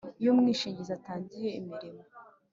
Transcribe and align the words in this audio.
Iyo 0.19 0.29
umwishingizi 0.33 0.91
atangiye 0.97 1.49
imirimo 1.59 2.03